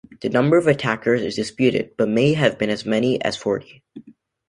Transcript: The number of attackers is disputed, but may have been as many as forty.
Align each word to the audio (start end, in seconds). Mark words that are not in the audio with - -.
The 0.21 0.29
number 0.29 0.57
of 0.57 0.65
attackers 0.65 1.21
is 1.21 1.35
disputed, 1.35 1.91
but 1.95 2.09
may 2.09 2.33
have 2.33 2.57
been 2.57 2.71
as 2.71 2.87
many 2.87 3.23
as 3.23 3.37
forty. 3.37 3.83